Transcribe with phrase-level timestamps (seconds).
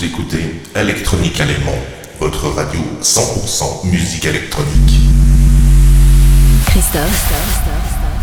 [0.00, 1.76] Vous écoutez Electronique Allemand,
[2.20, 4.98] votre radio 100% musique électronique.
[6.68, 7.32] Christophe,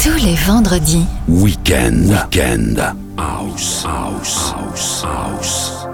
[0.02, 1.06] tous les vendredis.
[1.28, 5.87] Weekend, weekend, house, house, house, house.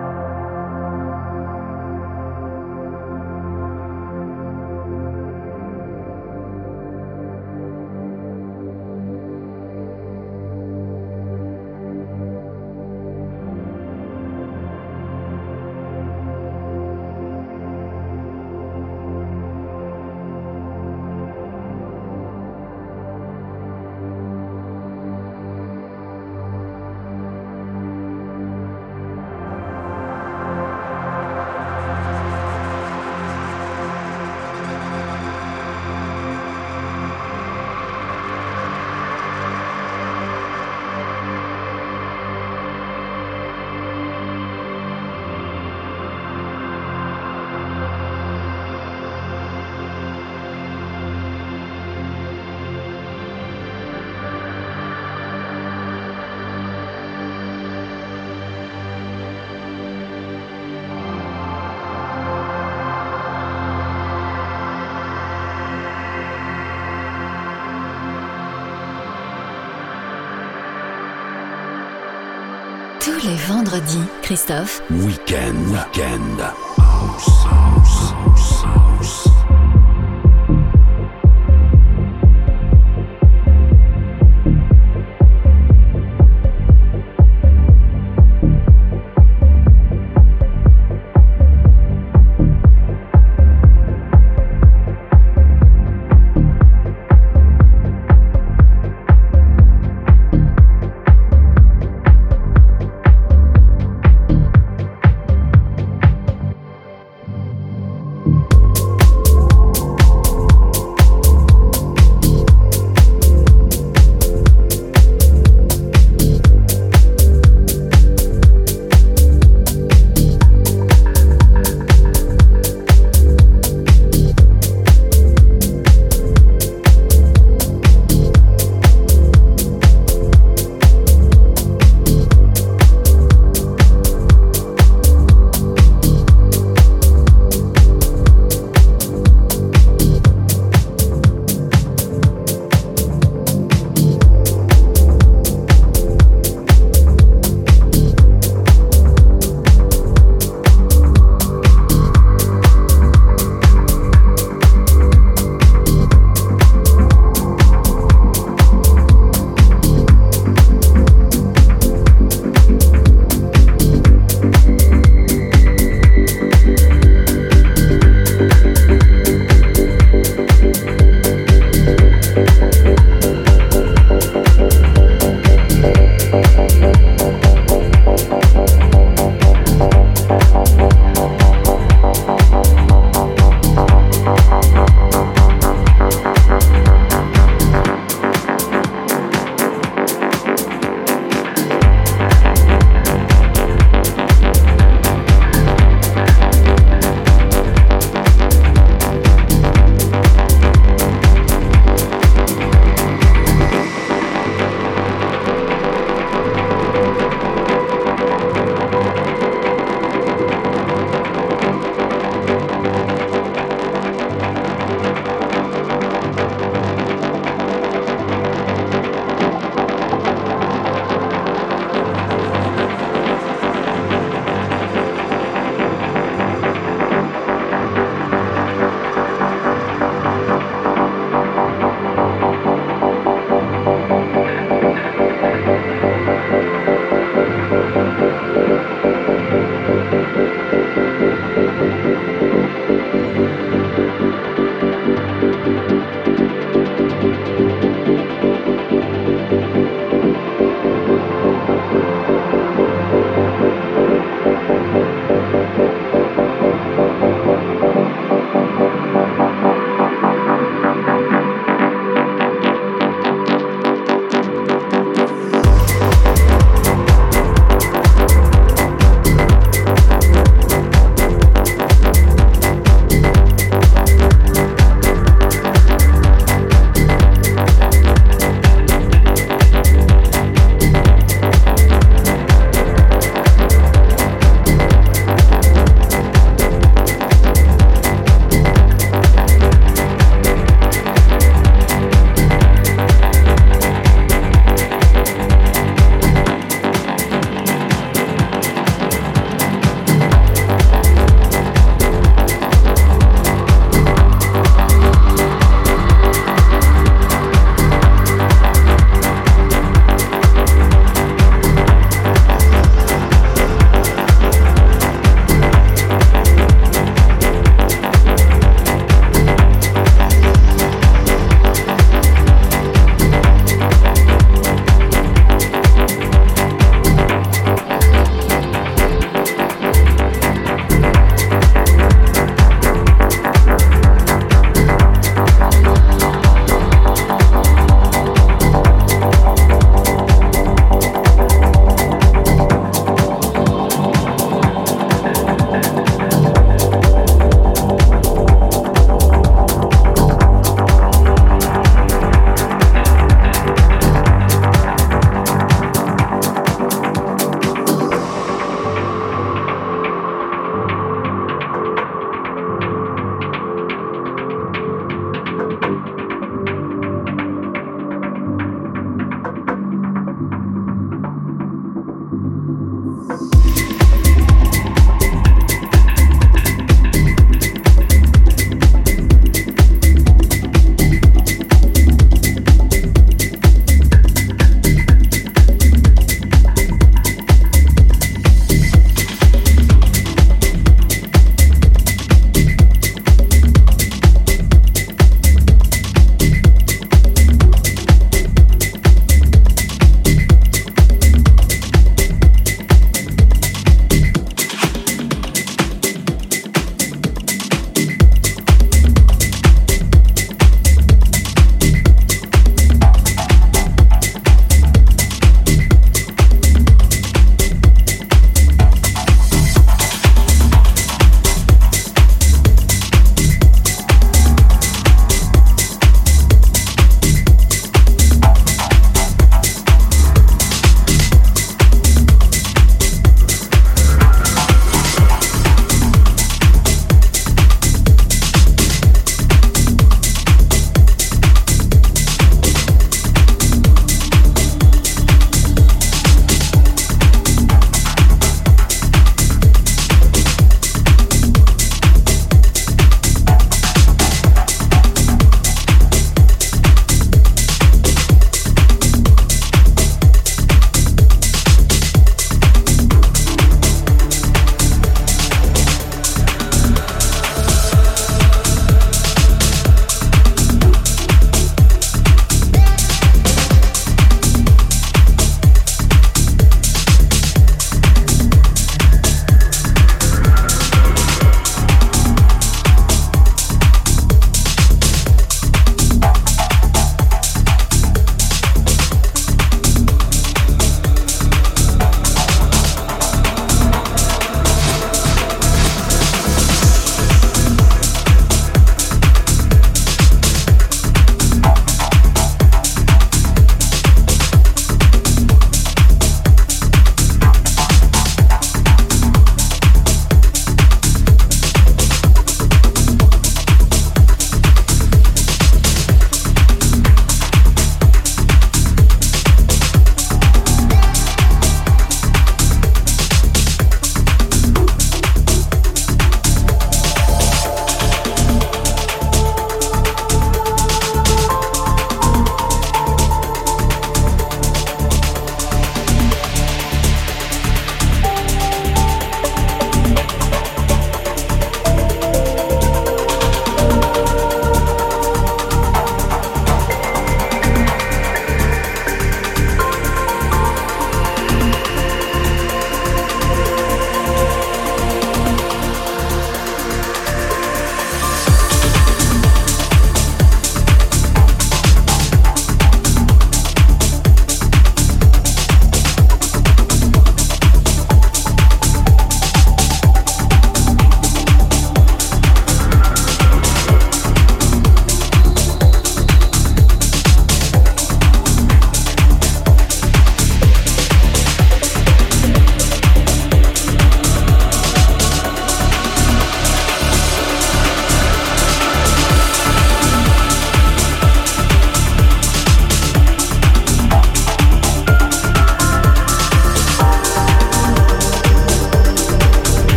[73.73, 74.81] Les vendredis, Christophe.
[74.91, 76.39] Weekend, weekend.
[76.77, 78.82] House, house, house, house.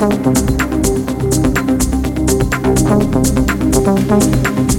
[0.00, 0.26] Thank
[4.58, 4.69] you.